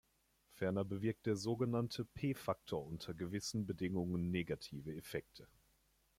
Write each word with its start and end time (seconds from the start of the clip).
Ferner 0.49 0.83
bewirkt 0.83 1.27
der 1.27 1.35
so 1.35 1.55
genannte 1.57 2.05
P-Faktor 2.05 2.83
unter 2.87 3.13
gewissen 3.13 3.67
Bedingungen 3.67 4.31
negative 4.31 4.95
Effekte. 4.95 5.47